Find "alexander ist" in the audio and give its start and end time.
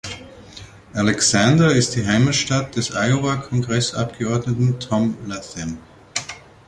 0.93-1.93